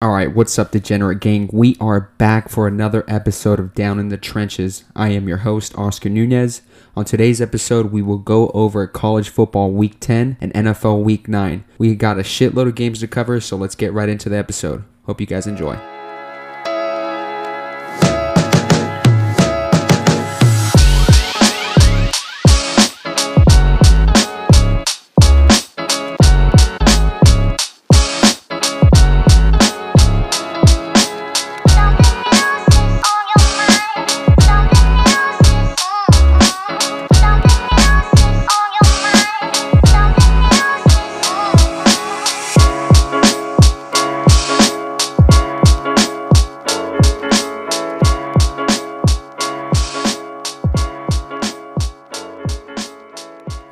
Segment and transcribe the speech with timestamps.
[0.00, 1.50] All right, what's up, Degenerate Gang?
[1.52, 4.84] We are back for another episode of Down in the Trenches.
[4.94, 6.62] I am your host, Oscar Nunez.
[6.94, 11.64] On today's episode, we will go over college football week 10 and NFL week 9.
[11.78, 14.84] We got a shitload of games to cover, so let's get right into the episode.
[15.06, 15.76] Hope you guys enjoy.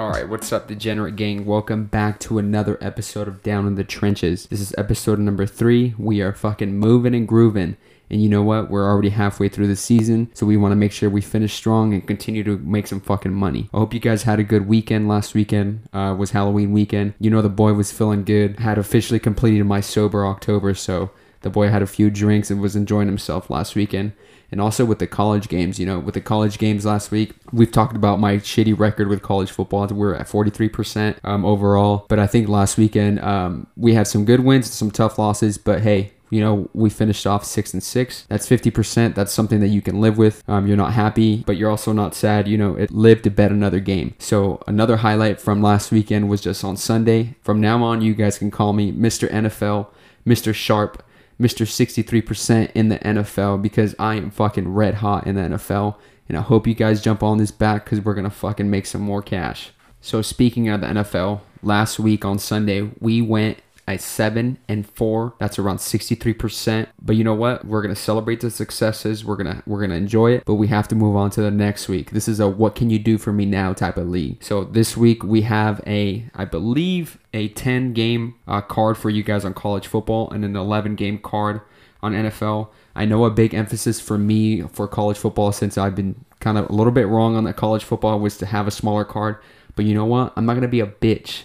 [0.06, 1.44] All right, what's up, Degenerate Gang?
[1.44, 4.46] Welcome back to another episode of Down in the Trenches.
[4.46, 5.96] This is episode number three.
[5.98, 7.76] We are fucking moving and grooving.
[8.08, 8.70] And you know what?
[8.70, 11.92] We're already halfway through the season, so we want to make sure we finish strong
[11.92, 13.68] and continue to make some fucking money.
[13.74, 15.88] I hope you guys had a good weekend last weekend.
[15.92, 17.14] Uh, was Halloween weekend.
[17.18, 18.60] You know the boy was feeling good.
[18.60, 21.10] Had officially completed my sober October, so
[21.40, 24.12] the boy had a few drinks and was enjoying himself last weekend.
[24.50, 27.70] And also with the college games, you know, with the college games last week, we've
[27.70, 29.86] talked about my shitty record with college football.
[29.88, 32.06] We're at 43% um, overall.
[32.08, 35.58] But I think last weekend um, we had some good wins, some tough losses.
[35.58, 38.24] But hey, you know, we finished off six and six.
[38.28, 39.14] That's 50%.
[39.14, 40.42] That's something that you can live with.
[40.48, 42.48] Um, you're not happy, but you're also not sad.
[42.48, 44.14] You know, it lived to bet another game.
[44.18, 47.36] So another highlight from last weekend was just on Sunday.
[47.42, 49.30] From now on, you guys can call me Mr.
[49.30, 49.88] NFL,
[50.26, 50.54] Mr.
[50.54, 51.02] Sharp.
[51.40, 51.66] Mr.
[51.66, 55.96] 63% in the NFL because I am fucking red hot in the NFL.
[56.28, 58.86] And I hope you guys jump on this back because we're going to fucking make
[58.86, 59.70] some more cash.
[60.00, 65.34] So, speaking of the NFL, last week on Sunday, we went at 7 and 4.
[65.38, 66.88] That's around 63%.
[67.00, 67.64] But you know what?
[67.64, 69.24] We're going to celebrate the successes.
[69.24, 71.42] We're going to we're going to enjoy it, but we have to move on to
[71.42, 72.10] the next week.
[72.10, 74.42] This is a what can you do for me now type of league.
[74.42, 79.22] So, this week we have a I believe a 10 game uh, card for you
[79.22, 81.60] guys on college football and an 11 game card
[82.02, 82.68] on NFL.
[82.94, 86.68] I know a big emphasis for me for college football since I've been kind of
[86.70, 89.36] a little bit wrong on the college football was to have a smaller card.
[89.74, 90.32] But you know what?
[90.36, 91.44] I'm not gonna be a bitch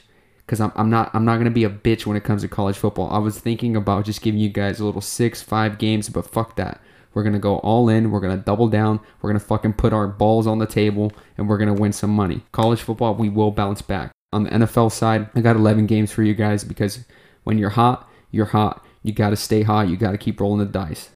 [0.52, 2.76] because I'm, I'm not I'm not gonna be a bitch when it comes to college
[2.76, 3.10] football.
[3.10, 6.58] I was thinking about just giving you guys a little six five games, but fuck
[6.58, 6.82] that.
[7.14, 8.12] We're gonna go all in.
[8.12, 9.00] We're gonna double down.
[9.22, 12.42] We're gonna fucking put our balls on the table, and we're gonna win some money.
[12.52, 14.12] College football, we will bounce back.
[14.34, 17.06] On the NFL side, I got 11 games for you guys because
[17.46, 18.86] when you're hot, you're hot.
[19.04, 19.88] You got to stay hot.
[19.90, 21.10] You got to keep rolling the dice.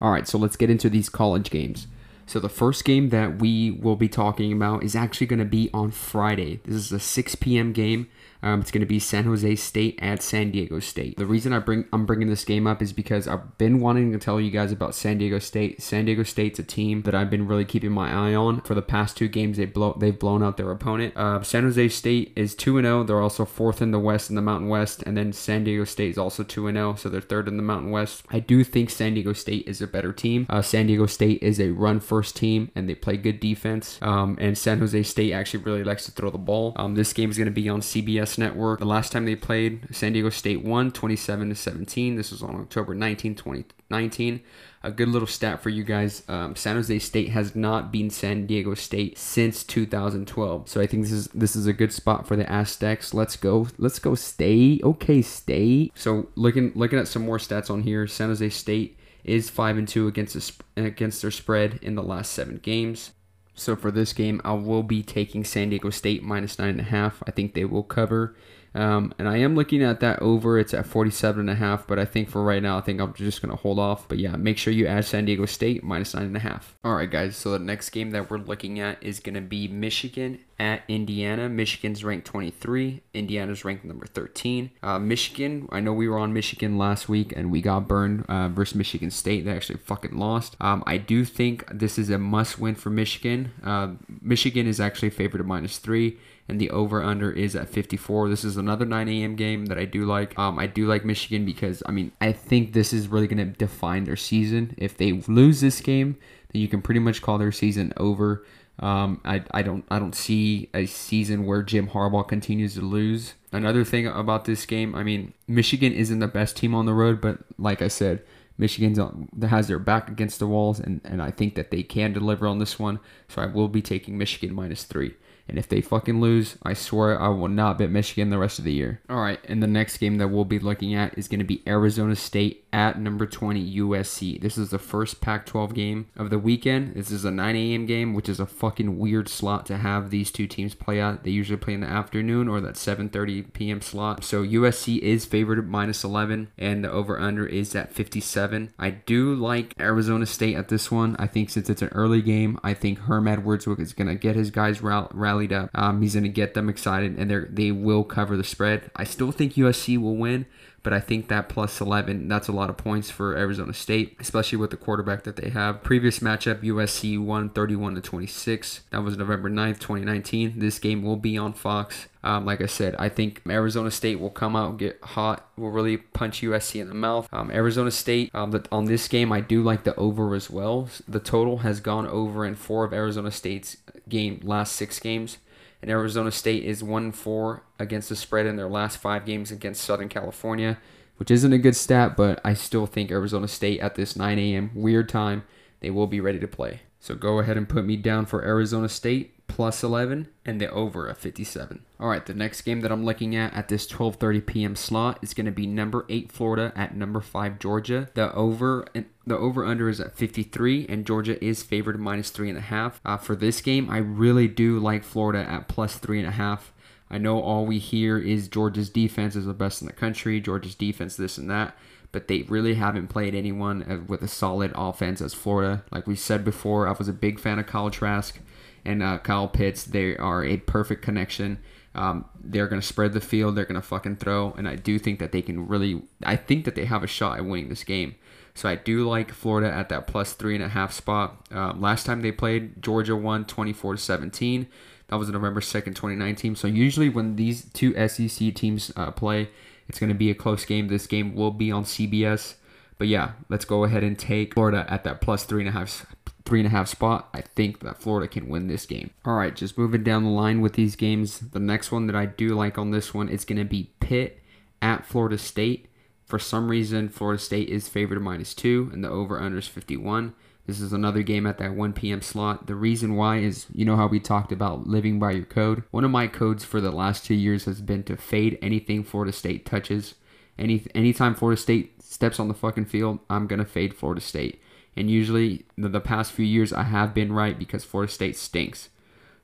[0.00, 1.88] All right, so let's get into these college games.
[2.26, 5.70] So the first game that we will be talking about is actually going to be
[5.72, 6.60] on Friday.
[6.64, 7.72] This is a 6 p.m.
[7.72, 8.08] game.
[8.46, 11.16] Um, it's going to be San Jose State at San Diego State.
[11.16, 14.18] The reason I bring I'm bringing this game up is because I've been wanting to
[14.18, 15.82] tell you guys about San Diego State.
[15.82, 18.82] San Diego State's a team that I've been really keeping my eye on for the
[18.82, 19.56] past two games.
[19.56, 21.16] They blow they've blown out their opponent.
[21.16, 23.02] Uh, San Jose State is two and zero.
[23.02, 26.10] They're also fourth in the West in the Mountain West, and then San Diego State
[26.10, 28.22] is also two and zero, so they're third in the Mountain West.
[28.30, 30.46] I do think San Diego State is a better team.
[30.48, 33.98] Uh, San Diego State is a run first team, and they play good defense.
[34.02, 36.74] Um, and San Jose State actually really likes to throw the ball.
[36.76, 38.78] Um, this game is going to be on CBS Network.
[38.78, 42.16] The last time they played, San Diego State won 27 to 17.
[42.16, 44.40] This was on October 19, 2019.
[44.82, 48.46] A good little stat for you guys: um, San Jose State has not beaten San
[48.46, 50.68] Diego State since 2012.
[50.68, 53.12] So I think this is this is a good spot for the Aztecs.
[53.12, 54.84] Let's go, let's go, State.
[54.84, 55.92] Okay, State.
[55.94, 59.88] So looking looking at some more stats on here, San Jose State is five and
[59.88, 63.10] two against the, against their spread in the last seven games.
[63.56, 66.84] So for this game, I will be taking San Diego State minus nine and a
[66.84, 67.22] half.
[67.26, 68.36] I think they will cover.
[68.74, 70.58] Um, and I am looking at that over.
[70.58, 73.14] It's at 47 and a half, but I think for right now, I think I'm
[73.14, 74.06] just going to hold off.
[74.06, 76.76] But yeah, make sure you add San Diego State minus nine and a half.
[76.84, 77.36] All right, guys.
[77.36, 81.48] So the next game that we're looking at is going to be Michigan at Indiana.
[81.48, 83.02] Michigan's ranked 23.
[83.14, 84.70] Indiana's ranked number 13.
[84.82, 88.48] Uh, Michigan, I know we were on Michigan last week and we got burned uh,
[88.48, 89.44] versus Michigan State.
[89.44, 90.56] They actually fucking lost.
[90.60, 93.52] Um, I do think this is a must win for Michigan.
[93.62, 93.92] Uh,
[94.22, 98.28] Michigan is actually favored at minus three and the over under is at 54.
[98.28, 99.36] This is another 9 a.m.
[99.36, 100.38] game that I do like.
[100.38, 103.44] Um, I do like Michigan because I mean I think this is really going to
[103.44, 104.74] define their season.
[104.78, 106.16] If they lose this game,
[106.52, 108.44] then you can pretty much call their season over.
[108.78, 113.34] Um, I, I don't I don't see a season where Jim Harbaugh continues to lose.
[113.50, 117.20] Another thing about this game, I mean, Michigan isn't the best team on the road,
[117.20, 118.22] but like I said,
[118.58, 122.12] Michigan's on, has their back against the walls, and, and I think that they can
[122.12, 123.00] deliver on this one.
[123.28, 125.14] So I will be taking Michigan minus three.
[125.48, 128.64] And if they fucking lose, I swear I will not bet Michigan the rest of
[128.64, 129.00] the year.
[129.08, 131.62] All right, and the next game that we'll be looking at is going to be
[131.66, 134.40] Arizona State at number 20 USC.
[134.40, 136.94] This is the first Pac 12 game of the weekend.
[136.94, 137.86] This is a 9 a.m.
[137.86, 141.24] game, which is a fucking weird slot to have these two teams play at.
[141.24, 143.80] They usually play in the afternoon or that 7:30 p.m.
[143.80, 144.24] slot.
[144.24, 148.72] So USC is favored at minus 11, and the over under is at 57.
[148.78, 151.16] I do like Arizona State at this one.
[151.18, 154.36] I think since it's an early game, I think Herm Edwards is going to get
[154.36, 155.14] his guys rallied
[155.52, 155.70] up.
[155.74, 158.90] Um, he's going to get them excited, and they they will cover the spread.
[158.96, 160.46] I still think USC will win,
[160.86, 164.58] but I think that plus 11, that's a lot of points for Arizona State, especially
[164.58, 165.82] with the quarterback that they have.
[165.82, 168.82] Previous matchup, USC won 31 to 26.
[168.90, 170.60] That was November 9th, 2019.
[170.60, 172.06] This game will be on Fox.
[172.22, 175.96] Um, like I said, I think Arizona State will come out get hot, will really
[175.96, 177.28] punch USC in the mouth.
[177.32, 180.88] Um, Arizona State, um, the, on this game, I do like the over as well.
[181.08, 183.78] The total has gone over in four of Arizona State's
[184.08, 185.38] game last six games
[185.86, 189.84] and Arizona State is 1 4 against the spread in their last five games against
[189.84, 190.78] Southern California,
[191.16, 194.72] which isn't a good stat, but I still think Arizona State at this 9 a.m.
[194.74, 195.44] weird time,
[195.78, 196.80] they will be ready to play.
[196.98, 201.06] So go ahead and put me down for Arizona State plus 11 and the over
[201.06, 201.82] of 57.
[201.98, 204.76] All right, the next game that I'm looking at at this 12:30 p.m.
[204.76, 208.10] slot is going to be number 8 Florida at number 5 Georgia.
[208.12, 212.50] The over and the over under is at 53 and Georgia is favored minus three
[212.50, 213.00] and a half.
[213.02, 216.74] Uh, for this game, I really do like Florida at plus three and a half.
[217.10, 220.74] I know all we hear is Georgia's defense is the best in the country, Georgia's
[220.74, 221.74] defense this and that,
[222.12, 225.82] but they really haven't played anyone uh, with a solid offense as Florida.
[225.90, 228.38] Like we said before, I was a big fan of Kyle Trask
[228.86, 229.84] and uh, Kyle Pitts.
[229.84, 231.58] They are a perfect connection.
[231.94, 233.56] Um, they're going to spread the field.
[233.56, 234.52] They're going to fucking throw.
[234.52, 237.38] And I do think that they can really, I think that they have a shot
[237.38, 238.14] at winning this game.
[238.54, 241.46] So I do like Florida at that plus three and a half spot.
[241.54, 244.66] Uh, last time they played, Georgia won 24 to 17.
[245.08, 246.56] That was November 2nd, 2019.
[246.56, 249.50] So usually when these two SEC teams uh, play,
[249.88, 250.88] it's going to be a close game.
[250.88, 252.54] This game will be on CBS.
[252.98, 256.06] But yeah, let's go ahead and take Florida at that plus three and a half
[256.46, 257.28] three and a half spot.
[257.34, 259.10] I think that Florida can win this game.
[259.24, 261.40] All right, just moving down the line with these games.
[261.40, 264.40] The next one that I do like on this one is going to be Pitt
[264.80, 265.88] at Florida State.
[266.24, 270.34] For some reason, Florida State is favored minus two, and the over under is 51.
[270.66, 272.20] This is another game at that 1 p.m.
[272.20, 272.66] slot.
[272.66, 275.84] The reason why is you know how we talked about living by your code?
[275.92, 279.32] One of my codes for the last two years has been to fade anything Florida
[279.32, 280.14] State touches.
[280.58, 284.60] Any anytime Florida State steps on the fucking field, I'm gonna fade Florida State.
[284.96, 288.88] And usually, the, the past few years, I have been right because Florida State stinks.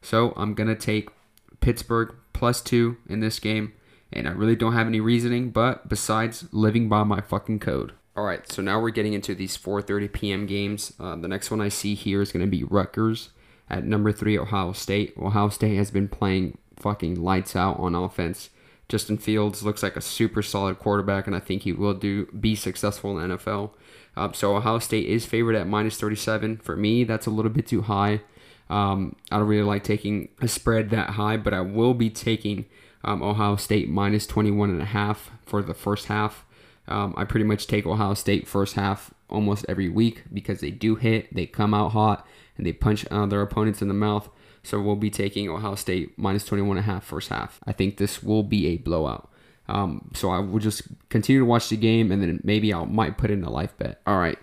[0.01, 1.11] So I'm going to take
[1.61, 3.75] Pittsburgh plus two in this game.
[4.13, 7.93] And I really don't have any reasoning, but besides living by my fucking code.
[8.15, 10.45] All right, so now we're getting into these 4:30 p.m.
[10.45, 10.93] games.
[11.01, 13.31] Uh, the next one I see here is going to be Rutgers
[13.71, 15.15] at number three, Ohio State.
[15.19, 18.51] Ohio State has been playing fucking lights out on offense.
[18.93, 22.55] Justin Fields looks like a super solid quarterback, and I think he will do be
[22.55, 23.71] successful in the NFL.
[24.19, 26.59] Um, so Ohio State is favored at minus 37.
[26.59, 28.21] For me, that's a little bit too high.
[28.69, 32.67] Um, I don't really like taking a spread that high, but I will be taking
[33.03, 36.45] um, Ohio State minus 21 and a half for the first half.
[36.87, 40.97] Um, I pretty much take Ohio State first half almost every week because they do
[40.97, 42.27] hit, they come out hot,
[42.59, 44.29] and they punch uh, their opponents in the mouth.
[44.63, 47.61] So we'll be taking Ohio State minus 21 and a half first half.
[47.67, 49.29] I think this will be a blowout.
[49.69, 53.19] Um, so I will just continue to watch the game, and then maybe I might
[53.19, 54.01] put in a life bet.
[54.07, 54.39] All right.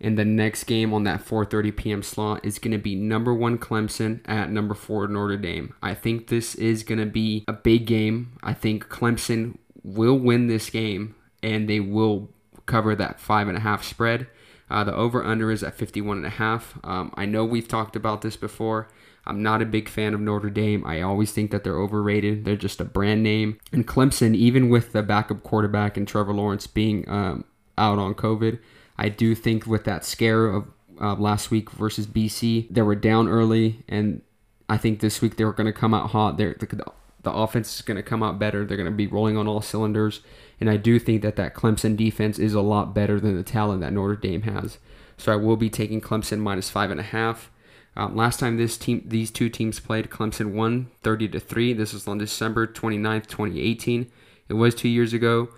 [0.00, 2.02] And the next game on that 4:30 p.m.
[2.02, 5.74] slot is going to be number one Clemson at number four Notre Dame.
[5.82, 8.36] I think this is going to be a big game.
[8.42, 12.30] I think Clemson will win this game, and they will
[12.66, 14.26] cover that five and a half spread.
[14.70, 16.78] Uh, the over under is at 51 and a half.
[16.82, 18.88] Um, I know we've talked about this before.
[19.26, 20.84] I'm not a big fan of Notre Dame.
[20.86, 22.44] I always think that they're overrated.
[22.44, 23.58] They're just a brand name.
[23.72, 27.44] And Clemson, even with the backup quarterback and Trevor Lawrence being um,
[27.78, 28.58] out on COVID,
[28.98, 30.66] I do think with that scare of
[31.00, 34.22] uh, last week versus BC, they were down early, and
[34.68, 36.36] I think this week they were going to come out hot.
[36.36, 36.84] They're, the,
[37.22, 38.64] the offense is going to come out better.
[38.64, 40.20] They're going to be rolling on all cylinders,
[40.60, 43.80] and I do think that that Clemson defense is a lot better than the talent
[43.80, 44.78] that Notre Dame has.
[45.16, 47.50] So I will be taking Clemson minus five and a half.
[47.96, 51.72] Um, last time this team, these two teams played, Clemson won 30 to three.
[51.72, 54.10] This was on December 29th, 2018.
[54.48, 55.48] It was two years ago.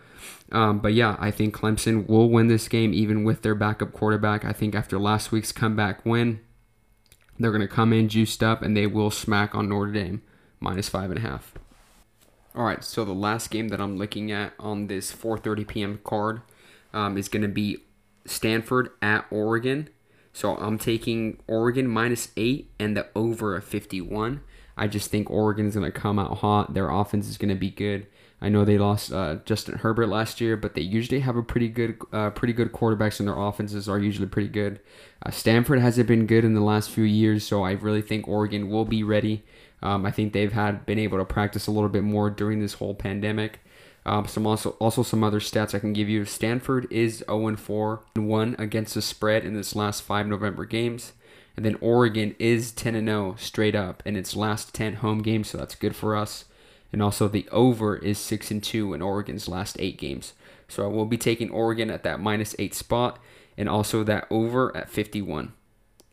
[0.53, 4.45] Um, but yeah, I think Clemson will win this game even with their backup quarterback.
[4.45, 6.41] I think after last week's comeback win,
[7.39, 10.23] they're going to come in juiced up and they will smack on Notre Dame
[10.61, 11.55] minus five and a half.
[12.55, 16.01] All right, so the last game that I'm looking at on this 4:30 p.m.
[16.05, 16.41] card
[16.95, 17.79] um, is going to be
[18.25, 19.91] Stanford at Oregon.
[20.37, 24.43] So I'm taking Oregon minus eight and the over of 51.
[24.77, 26.75] I just think Oregon's going to come out hot.
[26.75, 28.07] Their offense is going to be good.
[28.39, 31.69] I know they lost uh, Justin Herbert last year, but they usually have a pretty
[31.69, 34.79] good, uh, pretty good quarterbacks, and their offenses are usually pretty good.
[35.25, 38.69] Uh, Stanford hasn't been good in the last few years, so I really think Oregon
[38.69, 39.43] will be ready.
[39.81, 42.75] Um, I think they've had been able to practice a little bit more during this
[42.75, 43.61] whole pandemic.
[44.07, 46.25] Um, some also also some other stats I can give you.
[46.25, 51.13] Stanford is 0 4 and 1 against the spread in its last five November games.
[51.57, 55.59] And then Oregon is 10 0 straight up in its last 10 home games, so
[55.59, 56.45] that's good for us.
[56.93, 60.35] And also the over is 6 and 2 in Oregon's last 8 games.
[60.69, 63.19] So I will be taking Oregon at that minus 8 spot
[63.59, 65.53] and also that over at 51.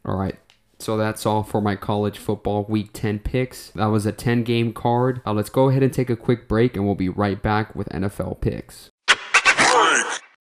[0.03, 0.37] All right.
[0.83, 3.69] So that's all for my college football week 10 picks.
[3.69, 5.21] That was a 10 game card.
[5.25, 7.87] Uh, let's go ahead and take a quick break and we'll be right back with
[7.87, 8.89] NFL picks.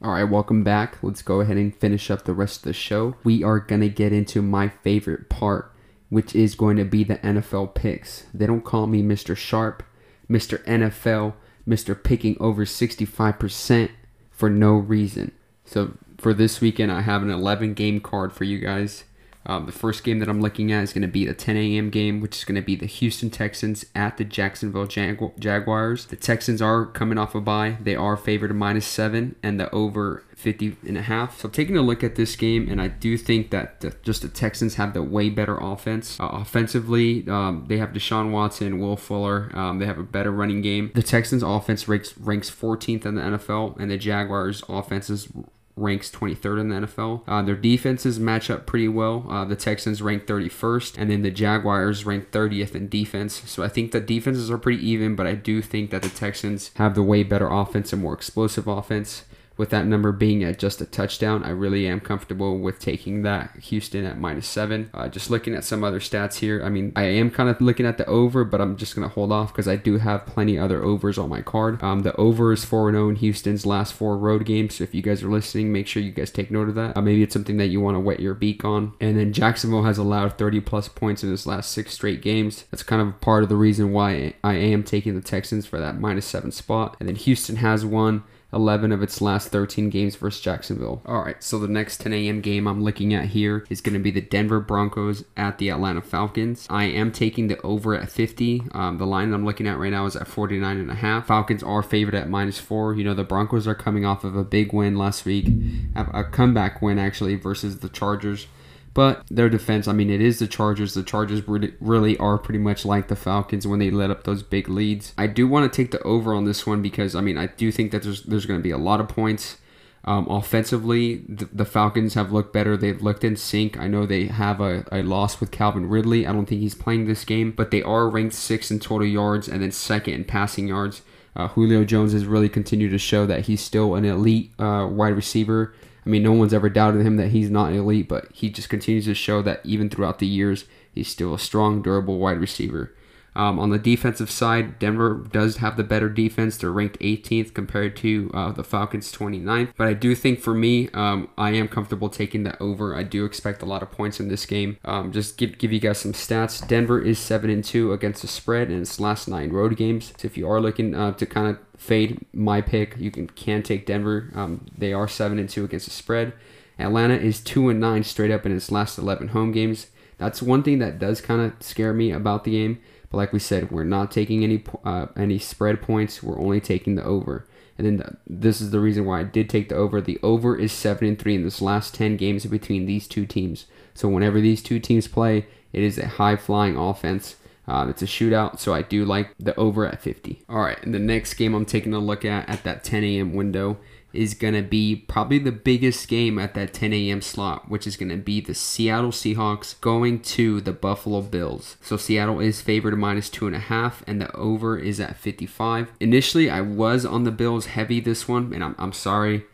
[0.02, 0.98] All right, welcome back.
[1.00, 3.14] Let's go ahead and finish up the rest of the show.
[3.22, 5.72] We are going to get into my favorite part,
[6.08, 8.24] which is going to be the NFL picks.
[8.34, 9.36] They don't call me Mr.
[9.36, 9.84] Sharp,
[10.28, 10.60] Mr.
[10.64, 11.34] NFL,
[11.68, 12.02] Mr.
[12.02, 13.90] Picking over 65%
[14.32, 15.30] for no reason.
[15.64, 19.04] So for this weekend, I have an 11 game card for you guys.
[19.44, 21.90] Um, the first game that I'm looking at is going to be the 10 a.m.
[21.90, 26.06] game, which is going to be the Houston Texans at the Jacksonville Jagu- Jaguars.
[26.06, 27.76] The Texans are coming off a bye.
[27.80, 31.40] They are favored minus seven and the over 50 and a half.
[31.40, 34.28] So taking a look at this game, and I do think that the, just the
[34.28, 36.18] Texans have the way better offense.
[36.20, 39.50] Uh, offensively, um, they have Deshaun Watson, Will Fuller.
[39.54, 40.90] Um, they have a better running game.
[40.94, 45.28] The Texans offense ranks, ranks 14th in the NFL, and the Jaguars offense is
[45.76, 47.22] ranks 23rd in the NFL.
[47.26, 49.26] Uh, their defenses match up pretty well.
[49.28, 53.42] Uh, the Texans rank 31st, and then the Jaguars rank 30th in defense.
[53.50, 56.70] So I think the defenses are pretty even, but I do think that the Texans
[56.76, 59.24] have the way better offense and more explosive offense
[59.56, 63.56] with that number being at just a touchdown, I really am comfortable with taking that
[63.60, 64.90] Houston at minus seven.
[64.94, 67.86] Uh, just looking at some other stats here, I mean, I am kind of looking
[67.86, 70.58] at the over, but I'm just going to hold off because I do have plenty
[70.58, 71.82] other overs on my card.
[71.82, 74.76] Um, the over is 4 0 in Houston's last four road games.
[74.76, 76.96] So if you guys are listening, make sure you guys take note of that.
[76.96, 78.94] Uh, maybe it's something that you want to wet your beak on.
[79.00, 82.64] And then Jacksonville has allowed 30 plus points in his last six straight games.
[82.70, 85.98] That's kind of part of the reason why I am taking the Texans for that
[85.98, 86.96] minus seven spot.
[86.98, 88.24] And then Houston has won.
[88.52, 91.02] 11 of its last 13 games versus Jacksonville.
[91.06, 92.40] All right, so the next 10 a.m.
[92.40, 96.02] game I'm looking at here is going to be the Denver Broncos at the Atlanta
[96.02, 96.66] Falcons.
[96.68, 98.64] I am taking the over at 50.
[98.72, 101.26] Um, the line that I'm looking at right now is at 49 and a half.
[101.26, 102.94] Falcons are favored at minus four.
[102.94, 105.48] You know, the Broncos are coming off of a big win last week,
[105.94, 108.46] a comeback win actually versus the Chargers.
[108.94, 110.94] But their defense, I mean, it is the Chargers.
[110.94, 114.68] The Chargers really, are pretty much like the Falcons when they let up those big
[114.68, 115.14] leads.
[115.16, 117.72] I do want to take the over on this one because, I mean, I do
[117.72, 119.58] think that there's there's going to be a lot of points.
[120.04, 122.76] Um, offensively, the, the, Falcons have looked better.
[122.76, 123.78] They've looked in sync.
[123.78, 126.26] I know they have a, a loss with Calvin Ridley.
[126.26, 129.46] I don't think he's playing this game, but they are ranked sixth in total yards
[129.46, 131.02] and then second in passing yards.
[131.36, 135.14] Uh, Julio Jones has really continued to show that he's still an elite uh, wide
[135.14, 135.72] receiver.
[136.04, 139.04] I mean, no one's ever doubted him that he's not elite, but he just continues
[139.04, 142.92] to show that even throughout the years, he's still a strong, durable wide receiver.
[143.34, 146.56] Um, on the defensive side, Denver does have the better defense.
[146.56, 149.72] They're ranked 18th compared to uh, the Falcons 29th.
[149.76, 152.94] But I do think for me, um, I am comfortable taking that over.
[152.94, 154.76] I do expect a lot of points in this game.
[154.84, 156.66] Um, just give, give you guys some stats.
[156.66, 160.12] Denver is 7 and 2 against the spread in its last nine road games.
[160.18, 163.62] So if you are looking uh, to kind of fade my pick, you can can
[163.62, 164.30] take Denver.
[164.34, 166.32] Um, they are 7 and 2 against the spread.
[166.78, 169.88] Atlanta is 2 and 9 straight up in its last 11 home games.
[170.18, 172.80] That's one thing that does kind of scare me about the game.
[173.12, 176.22] But like we said, we're not taking any uh, any spread points.
[176.22, 177.46] We're only taking the over.
[177.76, 180.00] And then the, this is the reason why I did take the over.
[180.00, 183.66] The over is seven and three in this last ten games between these two teams.
[183.94, 187.36] So whenever these two teams play, it is a high flying offense.
[187.68, 190.42] Um, it's a shootout, so I do like the over at 50.
[190.48, 193.34] All right, and the next game I'm taking a look at at that 10 a.m.
[193.34, 193.78] window
[194.12, 197.22] is going to be probably the biggest game at that 10 a.m.
[197.22, 201.76] slot, which is going to be the Seattle Seahawks going to the Buffalo Bills.
[201.80, 205.92] So Seattle is favored minus two and a half, and the over is at 55.
[206.00, 209.44] Initially, I was on the Bills heavy this one, and I'm, I'm sorry.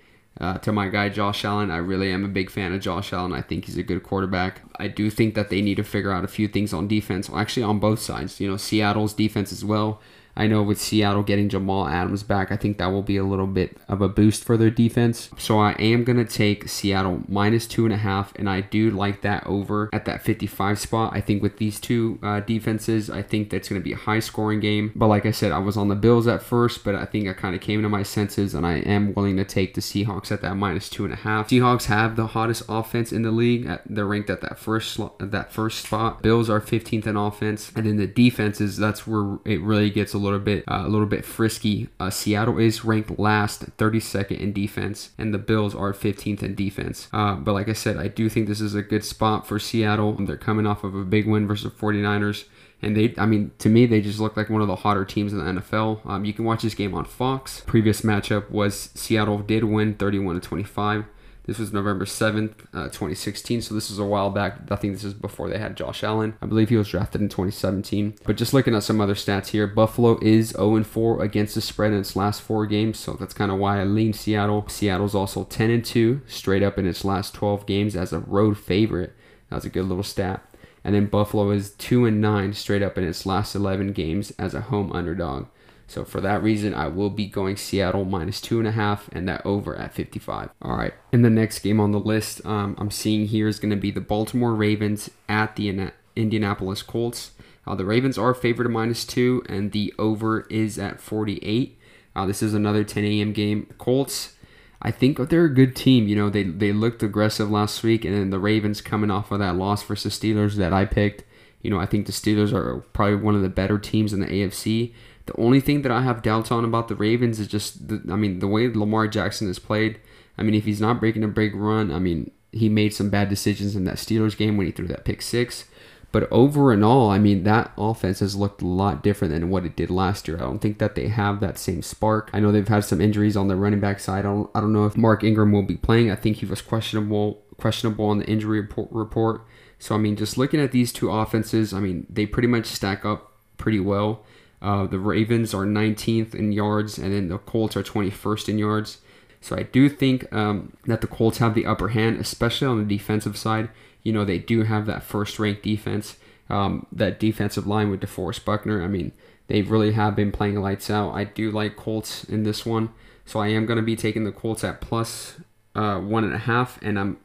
[0.41, 3.33] Uh, to my guy Josh Allen, I really am a big fan of Josh Allen.
[3.33, 4.63] I think he's a good quarterback.
[4.79, 7.29] I do think that they need to figure out a few things on defense.
[7.29, 8.39] Well, actually, on both sides.
[8.41, 10.01] You know, Seattle's defense as well.
[10.39, 13.49] I know with Seattle getting Jamal Adams back, I think that will be a little
[13.49, 15.31] bit of a boost for their defense.
[15.37, 18.91] So I am going to take Seattle minus two and a half, and I do
[18.91, 21.13] like that over at that 55 spot.
[21.13, 24.21] I think with these two uh, defenses, I think that's going to be a high
[24.21, 24.93] scoring game.
[24.95, 27.33] But like I said, I was on the Bills at first, but I think I
[27.33, 30.41] kind of came to my senses, and I am willing to take the Seahawks at
[30.43, 31.49] that minus two and a half.
[31.49, 33.69] Seahawks have the hottest offense in the league.
[33.87, 36.23] They're ranked at that first that first spot.
[36.23, 38.77] Bills are 15th in offense, and then the defenses.
[38.77, 41.89] That's where it really gets a little little bit uh, a little bit frisky.
[41.99, 47.09] Uh, Seattle is ranked last, 32nd in defense, and the Bills are 15th in defense.
[47.13, 50.13] Uh, but like I said, I do think this is a good spot for Seattle.
[50.13, 52.45] They're coming off of a big win versus 49ers.
[52.81, 55.33] And they, I mean, to me, they just look like one of the hotter teams
[55.33, 56.07] in the NFL.
[56.07, 57.63] Um, you can watch this game on Fox.
[57.67, 61.05] Previous matchup was Seattle did win 31 to 25.
[61.49, 63.63] This was November 7th, uh, 2016.
[63.63, 64.71] So this is a while back.
[64.71, 66.35] I think this is before they had Josh Allen.
[66.43, 68.17] I believe he was drafted in 2017.
[68.25, 71.95] But just looking at some other stats here, Buffalo is 0 4 against the spread
[71.95, 72.99] in its last four games.
[72.99, 74.69] So that's kind of why I lean Seattle.
[74.69, 78.59] Seattle's also 10 and 2 straight up in its last 12 games as a road
[78.59, 79.15] favorite.
[79.49, 80.45] That was a good little stat.
[80.85, 84.53] And then Buffalo is 2 and 9 straight up in its last 11 games as
[84.53, 85.47] a home underdog.
[85.89, 89.27] So for that reason, I will be going Seattle minus two and a half and
[89.27, 90.51] that over at 55.
[90.61, 90.93] All right.
[91.13, 93.91] And the next game on the list um, I'm seeing here is going to be
[93.91, 97.33] the Baltimore Ravens at the Indianapolis Colts.
[97.67, 101.79] Uh, the Ravens are favored at minus two and the over is at 48.
[102.15, 103.33] Uh, this is another 10 a.m.
[103.33, 103.73] game.
[103.79, 104.35] Colts,
[104.83, 106.07] I think they're a good team.
[106.07, 109.39] You know, they, they looked aggressive last week, and then the Ravens coming off of
[109.39, 111.25] that loss versus Steelers that I picked.
[111.63, 114.27] You know, I think the Steelers are probably one of the better teams in the
[114.27, 114.93] AFC.
[115.29, 118.17] The only thing that I have doubts on about the Ravens is just, the, I
[118.17, 120.01] mean, the way Lamar Jackson has played.
[120.37, 123.29] I mean, if he's not breaking a break run, I mean, he made some bad
[123.29, 125.67] decisions in that Steelers game when he threw that pick six.
[126.11, 129.67] But over and all, I mean, that offense has looked a lot different than what
[129.67, 130.39] it did last year.
[130.39, 132.31] I don't think that they have that same spark.
[132.33, 134.21] I know they've had some injuries on the running back side.
[134.21, 136.11] I don't, I don't know if Mark Ingram will be playing.
[136.11, 139.43] I think he was questionable questionable on the injury report, report.
[139.79, 143.05] So I mean, just looking at these two offenses, I mean, they pretty much stack
[143.05, 144.25] up pretty well.
[144.61, 148.99] Uh, the Ravens are 19th in yards, and then the Colts are 21st in yards.
[149.41, 152.97] So I do think um, that the Colts have the upper hand, especially on the
[152.97, 153.71] defensive side.
[154.03, 156.17] You know, they do have that first ranked defense,
[156.51, 158.83] um, that defensive line with DeForest Buckner.
[158.83, 159.13] I mean,
[159.47, 161.13] they really have been playing lights out.
[161.13, 162.91] I do like Colts in this one.
[163.25, 165.37] So I am going to be taking the Colts at plus,
[165.75, 167.19] uh, one and a half, and I'm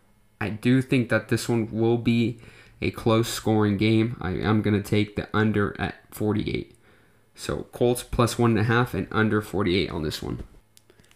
[0.44, 2.38] I do think that this one will be
[2.82, 4.18] a close scoring game.
[4.20, 6.76] I am going to take the under at 48.
[7.36, 10.44] So Colts plus one and a half and under 48 on this one.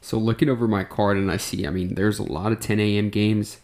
[0.02, 2.80] So looking over my card and I see, I mean, there's a lot of 10
[2.80, 3.10] a.m.
[3.10, 3.58] games.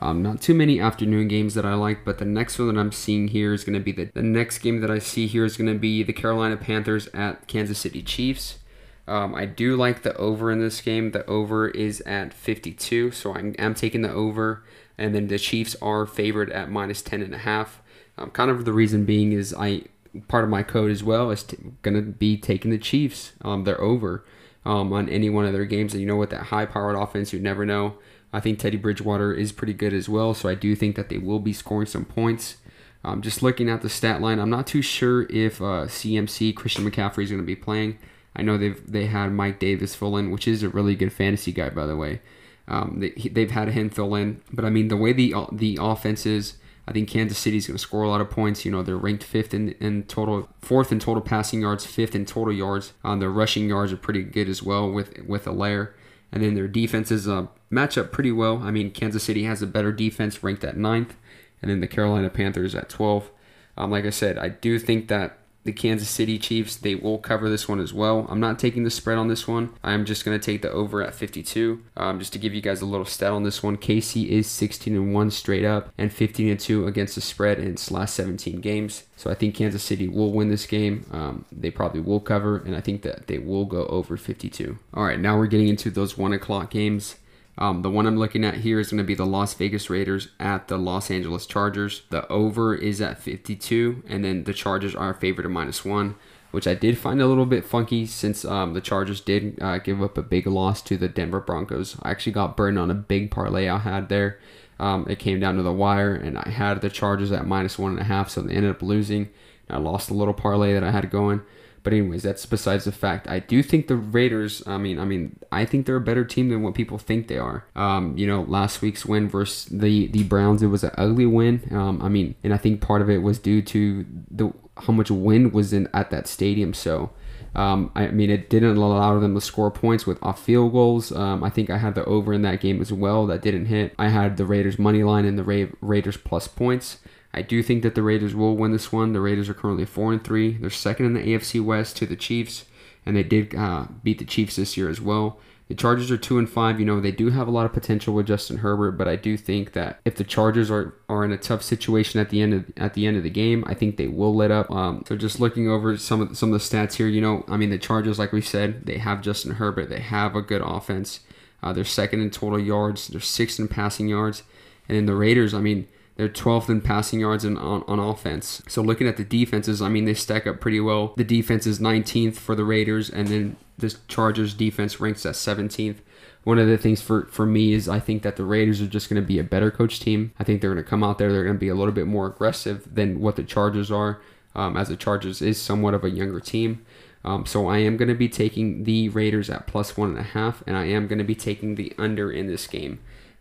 [0.00, 2.92] Um, not too many afternoon games that I like, but the next one that I'm
[2.92, 5.56] seeing here is going to be the, the next game that I see here is
[5.56, 8.58] going to be the Carolina Panthers at Kansas City Chiefs.
[9.06, 11.10] Um, I do like the over in this game.
[11.10, 14.62] The over is at 52, so I'm, taking the over,
[14.96, 17.82] and then the Chiefs are favored at minus 10 and a half.
[18.16, 19.82] Um, kind of the reason being is I
[20.28, 23.32] part of my code as well is t- going to be taking the Chiefs.
[23.42, 24.24] Um, they're over
[24.64, 25.92] um, on any one of their games.
[25.92, 26.30] And you know, what?
[26.30, 27.94] that high powered offense, you never know.
[28.32, 30.34] I think Teddy Bridgewater is pretty good as well.
[30.34, 32.56] So I do think that they will be scoring some points.
[33.02, 36.88] Um, just looking at the stat line, I'm not too sure if uh, CMC Christian
[36.88, 37.98] McCaffrey is going to be playing.
[38.36, 41.50] I know they've they had Mike Davis fill in, which is a really good fantasy
[41.50, 42.20] guy, by the way.
[42.68, 46.26] Um, they, they've had him fill in, but I mean the way the the offense
[46.26, 46.56] is,
[46.90, 48.64] I think Kansas City is going to score a lot of points.
[48.64, 52.26] You know, they're ranked fifth in, in total, fourth in total passing yards, fifth in
[52.26, 52.94] total yards.
[53.04, 55.92] Um, their rushing yards are pretty good as well with with Helaire.
[56.32, 58.58] And then their defenses uh, match up pretty well.
[58.64, 61.14] I mean, Kansas City has a better defense, ranked at ninth,
[61.62, 63.30] and then the Carolina Panthers at 12.
[63.76, 67.48] Um, like I said, I do think that the Kansas City Chiefs, they will cover
[67.50, 68.26] this one as well.
[68.28, 69.70] I'm not taking the spread on this one.
[69.84, 71.82] I'm just going to take the over at 52.
[71.96, 74.94] Um, just to give you guys a little stat on this one, KC is 16
[74.94, 78.60] and 1 straight up and 15 and 2 against the spread in its last 17
[78.60, 79.04] games.
[79.16, 81.04] So I think Kansas City will win this game.
[81.12, 84.78] Um, they probably will cover, and I think that they will go over 52.
[84.94, 87.16] All right, now we're getting into those 1 o'clock games.
[87.58, 90.28] Um, the one I'm looking at here is going to be the Las Vegas Raiders
[90.38, 92.02] at the Los Angeles Chargers.
[92.10, 96.14] The over is at 52, and then the Chargers are favored at minus one,
[96.52, 100.02] which I did find a little bit funky since um, the Chargers did uh, give
[100.02, 101.96] up a big loss to the Denver Broncos.
[102.02, 104.38] I actually got burned on a big parlay I had there.
[104.78, 107.92] Um, it came down to the wire, and I had the Chargers at minus one
[107.92, 109.28] and a half, so they ended up losing.
[109.68, 111.42] I lost a little parlay that I had going.
[111.82, 113.26] But anyways, that's besides the fact.
[113.28, 114.62] I do think the Raiders.
[114.66, 117.38] I mean, I mean, I think they're a better team than what people think they
[117.38, 117.64] are.
[117.74, 121.62] Um, you know, last week's win versus the the Browns, it was an ugly win.
[121.70, 125.10] Um, I mean, and I think part of it was due to the how much
[125.10, 126.74] wind was in at that stadium.
[126.74, 127.10] So,
[127.54, 131.10] Um, I mean, it didn't allow them to score points with off field goals.
[131.12, 133.26] Um, I think I had the over in that game as well.
[133.26, 133.92] That didn't hit.
[133.98, 136.98] I had the Raiders money line and the Ra- Raiders plus points.
[137.32, 139.12] I do think that the Raiders will win this one.
[139.12, 140.56] The Raiders are currently four and three.
[140.58, 142.64] They're second in the AFC West to the Chiefs,
[143.06, 145.38] and they did uh, beat the Chiefs this year as well.
[145.70, 146.80] The Chargers are two and five.
[146.80, 149.36] You know they do have a lot of potential with Justin Herbert, but I do
[149.36, 152.64] think that if the Chargers are, are in a tough situation at the end of
[152.76, 154.68] at the end of the game, I think they will let up.
[154.68, 157.56] Um, so just looking over some of some of the stats here, you know, I
[157.56, 159.90] mean the Chargers, like we said, they have Justin Herbert.
[159.90, 161.20] They have a good offense.
[161.62, 163.06] Uh, they're second in total yards.
[163.06, 164.42] They're sixth in passing yards,
[164.88, 165.86] and then the Raiders, I mean.
[166.20, 168.62] They're 12th in passing yards and on, on offense.
[168.68, 171.14] So looking at the defenses, I mean, they stack up pretty well.
[171.16, 175.96] The defense is 19th for the Raiders, and then the Chargers defense ranks at 17th.
[176.44, 179.08] One of the things for, for me is I think that the Raiders are just
[179.08, 180.32] going to be a better coach team.
[180.38, 182.06] I think they're going to come out there, they're going to be a little bit
[182.06, 184.20] more aggressive than what the Chargers are,
[184.54, 186.84] um, as the Chargers is somewhat of a younger team.
[187.24, 190.22] Um, so I am going to be taking the Raiders at plus one and a
[190.22, 193.00] half, and I am going to be taking the under in this game.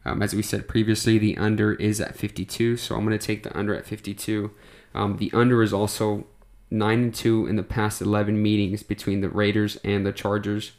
[0.10, 3.44] Um, as we said previously, the under is at 52, so I'm going to take
[3.44, 4.50] the under at 52.
[4.96, 6.26] Um, the under is also
[6.72, 10.72] 9 and 2 in the past 11 meetings between the Raiders and the Chargers.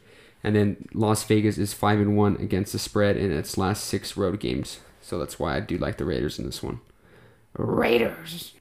[0.42, 4.16] And then Las Vegas is 5 and 1 against the spread in its last 6
[4.16, 4.80] road games.
[5.00, 6.80] So that's why I do like the Raiders in this one.
[7.56, 8.54] Raiders.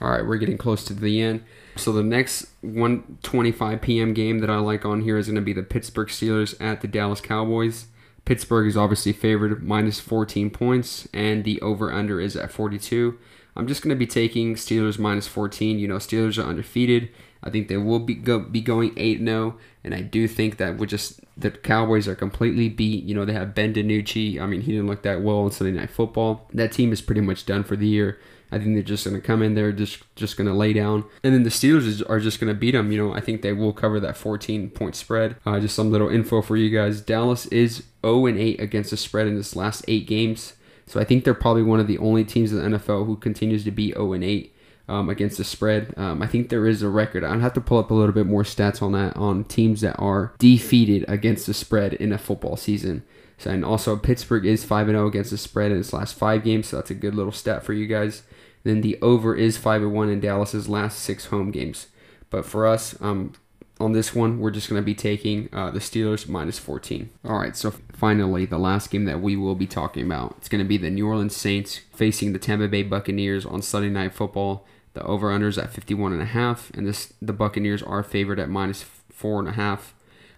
[0.00, 1.44] All right, we're getting close to the end.
[1.76, 4.14] So the next 1:25 p.m.
[4.14, 6.88] game that I like on here is going to be the Pittsburgh Steelers at the
[6.88, 7.86] Dallas Cowboys.
[8.28, 13.18] Pittsburgh is obviously favored minus 14 points, and the over under is at 42.
[13.56, 15.78] I'm just going to be taking Steelers minus 14.
[15.78, 17.08] You know, Steelers are undefeated.
[17.42, 20.76] I think they will be go, be going 8 0, and I do think that
[20.76, 23.04] we're just the Cowboys are completely beat.
[23.04, 24.38] You know, they have Ben DiNucci.
[24.38, 26.50] I mean, he didn't look that well on Sunday Night Football.
[26.52, 28.20] That team is pretty much done for the year.
[28.52, 31.04] I think they're just going to come in there, just just going to lay down,
[31.24, 32.92] and then the Steelers are just going to beat them.
[32.92, 35.36] You know, I think they will cover that 14 point spread.
[35.46, 37.00] Uh, just some little info for you guys.
[37.00, 40.54] Dallas is 0 and 8 against the spread in this last eight games,
[40.86, 43.64] so I think they're probably one of the only teams in the NFL who continues
[43.64, 44.54] to be 0 and 8.
[44.90, 45.92] Um, against the spread.
[45.98, 47.22] Um, I think there is a record.
[47.22, 49.96] I'd have to pull up a little bit more stats on that on teams that
[49.96, 53.02] are defeated against the spread in a football season.
[53.36, 56.68] So, and also Pittsburgh is 5 0 against the spread in its last five games,
[56.68, 58.22] so that's a good little stat for you guys.
[58.64, 61.86] Then the over is 5 and 1 in Dallas's last six home games.
[62.30, 63.32] But for us, um,
[63.80, 67.10] on this one, we're just going to be taking uh, the Steelers minus 14.
[67.24, 70.34] All right, so finally, the last game that we will be talking about.
[70.38, 73.88] It's going to be the New Orleans Saints facing the Tampa Bay Buccaneers on Sunday
[73.88, 74.66] Night Football.
[74.94, 78.48] The over/under is at 51 and a half, and this the Buccaneers are favored at
[78.48, 79.94] minus four and a half.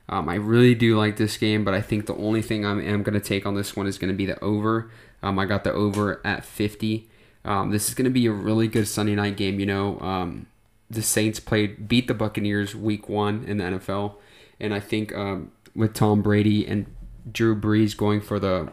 [0.08, 3.02] Um, I really do like this game, but I think the only thing I am
[3.02, 4.90] going to take on this one is going to be the over.
[5.22, 7.08] Um, I got the over at 50.
[7.44, 9.60] Um, this is going to be a really good Sunday night game.
[9.60, 10.46] You know, um,
[10.90, 14.14] the Saints played beat the Buccaneers week one in the NFL,
[14.58, 16.86] and I think um, with Tom Brady and
[17.30, 18.70] Drew Brees going for the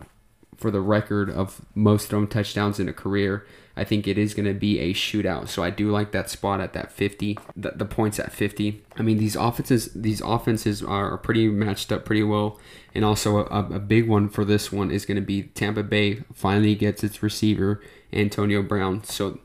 [0.57, 4.47] for the record of most thrown touchdowns in a career, I think it is going
[4.47, 5.49] to be a shootout.
[5.49, 8.83] So I do like that spot at that 50, the, the points at 50.
[8.97, 12.59] I mean, these offenses these offenses are pretty matched up pretty well.
[12.95, 16.23] And also a, a big one for this one is going to be Tampa Bay
[16.33, 17.79] finally gets its receiver
[18.11, 19.03] Antonio Brown.
[19.03, 19.39] So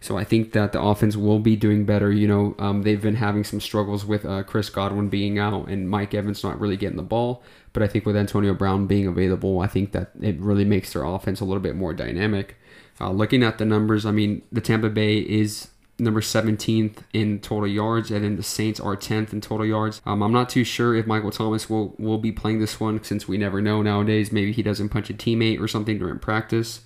[0.00, 2.12] so I think that the offense will be doing better.
[2.12, 5.88] You know, um, they've been having some struggles with uh, Chris Godwin being out and
[5.88, 7.42] Mike Evans not really getting the ball.
[7.72, 11.04] But I think with Antonio Brown being available, I think that it really makes their
[11.04, 12.56] offense a little bit more dynamic.
[13.00, 17.68] Uh, looking at the numbers, I mean, the Tampa Bay is number 17th in total
[17.68, 20.00] yards, and then the Saints are 10th in total yards.
[20.06, 23.26] Um, I'm not too sure if Michael Thomas will, will be playing this one since
[23.26, 24.32] we never know nowadays.
[24.32, 26.80] Maybe he doesn't punch a teammate or something during practice.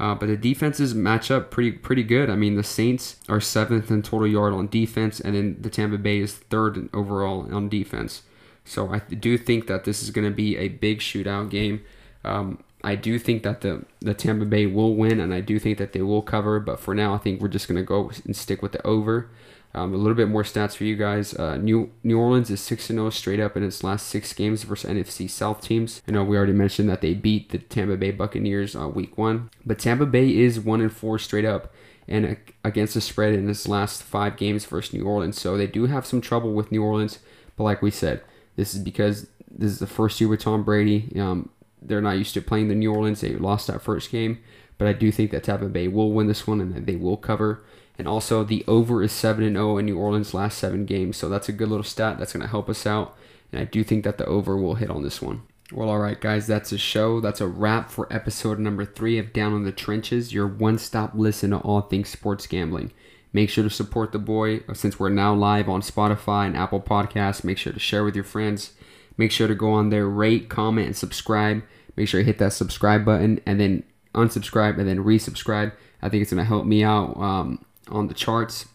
[0.00, 2.30] Uh, but the defenses match up pretty pretty good.
[2.30, 5.98] I mean, the Saints are seventh in total yard on defense, and then the Tampa
[5.98, 8.22] Bay is third overall on defense.
[8.64, 11.82] So I do think that this is going to be a big shootout game.
[12.24, 15.76] Um, I do think that the the Tampa Bay will win, and I do think
[15.76, 16.60] that they will cover.
[16.60, 19.28] But for now, I think we're just going to go and stick with the over.
[19.72, 21.32] Um, a little bit more stats for you guys.
[21.32, 24.90] Uh, New New Orleans is six zero straight up in its last six games versus
[24.90, 26.02] NFC South teams.
[26.08, 29.50] I know we already mentioned that they beat the Tampa Bay Buccaneers uh, week one,
[29.64, 31.72] but Tampa Bay is one and four straight up
[32.08, 35.40] and against the spread in its last five games versus New Orleans.
[35.40, 37.20] So they do have some trouble with New Orleans.
[37.56, 38.22] But like we said,
[38.56, 41.12] this is because this is the first year with Tom Brady.
[41.18, 43.20] Um, they're not used to playing the New Orleans.
[43.20, 44.40] They lost that first game,
[44.76, 47.16] but I do think that Tampa Bay will win this one and that they will
[47.16, 47.62] cover.
[48.00, 51.18] And also, the over is 7 and 0 in New Orleans' last seven games.
[51.18, 52.18] So that's a good little stat.
[52.18, 53.14] That's going to help us out.
[53.52, 55.42] And I do think that the over will hit on this one.
[55.70, 57.20] Well, all right, guys, that's a show.
[57.20, 61.10] That's a wrap for episode number three of Down in the Trenches, your one stop
[61.12, 62.90] listen to all things sports gambling.
[63.34, 67.44] Make sure to support the boy since we're now live on Spotify and Apple Podcasts.
[67.44, 68.72] Make sure to share with your friends.
[69.18, 71.62] Make sure to go on there, rate, comment, and subscribe.
[71.96, 73.82] Make sure you hit that subscribe button and then
[74.14, 75.72] unsubscribe and then resubscribe.
[76.00, 78.66] I think it's going to help me out um, on the charts.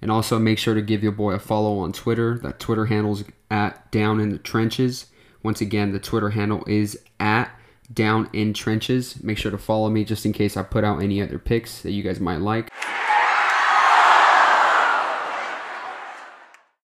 [0.00, 2.38] And also make sure to give your boy a follow on Twitter.
[2.38, 5.06] That Twitter handle's at Down in the Trenches.
[5.42, 7.50] Once again, the Twitter handle is at
[7.92, 9.22] Down in Trenches.
[9.22, 11.92] Make sure to follow me just in case I put out any other picks that
[11.92, 12.68] you guys might like.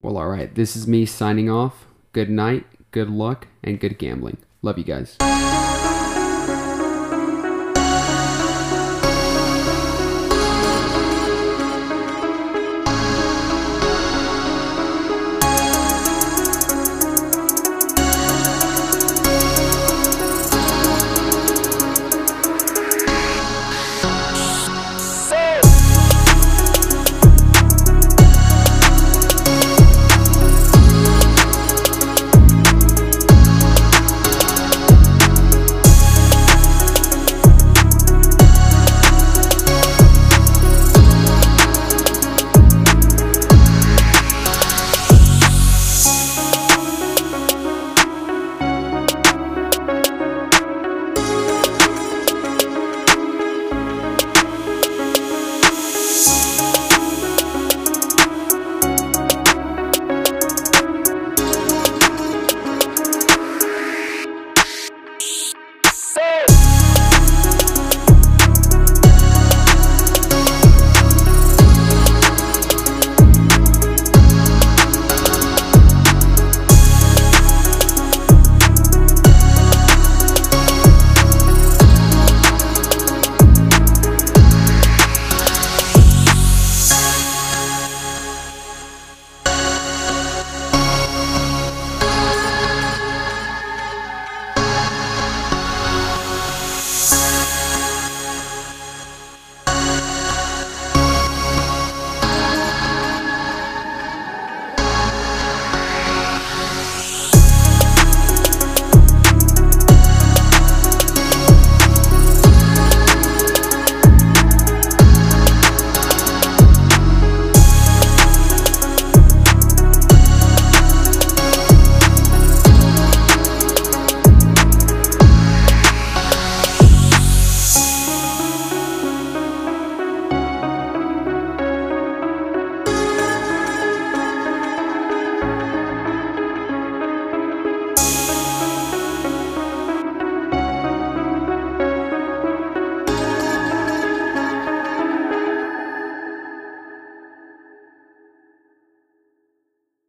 [0.00, 0.54] Well, all right.
[0.54, 1.86] This is me signing off.
[2.12, 4.38] Good night, good luck, and good gambling.
[4.62, 5.16] Love you guys.